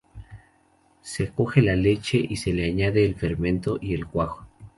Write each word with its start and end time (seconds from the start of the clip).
Se 1.03 1.29
coge 1.29 1.61
la 1.61 1.75
leche 1.75 2.25
y 2.27 2.37
se 2.37 2.53
le 2.53 2.65
añade 2.65 3.05
el 3.05 3.13
fermento 3.13 3.77
y 3.79 3.93
el 3.93 4.07
cuajo. 4.07 4.47